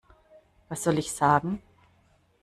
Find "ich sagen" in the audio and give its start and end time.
0.97-1.61